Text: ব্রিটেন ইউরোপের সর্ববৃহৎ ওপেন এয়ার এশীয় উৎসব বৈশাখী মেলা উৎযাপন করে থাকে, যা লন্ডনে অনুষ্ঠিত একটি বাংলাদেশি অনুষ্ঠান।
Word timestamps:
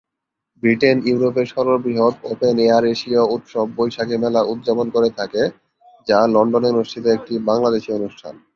ব্রিটেন 0.63 0.97
ইউরোপের 1.05 1.47
সর্ববৃহৎ 1.53 2.15
ওপেন 2.31 2.55
এয়ার 2.65 2.83
এশীয় 2.93 3.21
উৎসব 3.35 3.65
বৈশাখী 3.77 4.15
মেলা 4.23 4.41
উৎযাপন 4.53 4.87
করে 4.95 5.09
থাকে, 5.19 5.41
যা 6.07 6.19
লন্ডনে 6.35 6.67
অনুষ্ঠিত 6.73 7.05
একটি 7.09 7.33
বাংলাদেশি 7.49 7.89
অনুষ্ঠান। 7.99 8.33